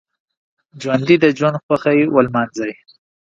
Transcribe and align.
ژوندي 0.81 1.15
د 1.23 1.25
ژوند 1.37 1.61
خوښۍ 1.65 1.99
ولمانځي 2.15 2.71